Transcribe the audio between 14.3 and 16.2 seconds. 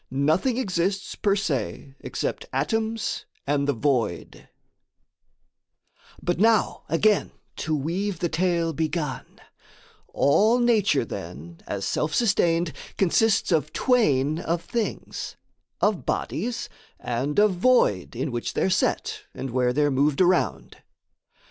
of things: of